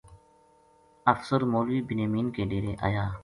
[1.13, 3.05] افسر مولوی بنیامین کے ڈیرے آیا